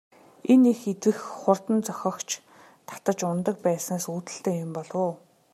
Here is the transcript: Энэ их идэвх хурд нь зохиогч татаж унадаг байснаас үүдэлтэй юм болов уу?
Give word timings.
Энэ 0.53 0.67
их 0.73 0.81
идэвх 0.91 1.19
хурд 1.39 1.65
нь 1.75 1.83
зохиогч 1.87 2.29
татаж 2.87 3.19
унадаг 3.29 3.57
байснаас 3.65 4.05
үүдэлтэй 4.13 4.55
юм 4.65 4.71
болов 4.75 4.99
уу? 5.05 5.13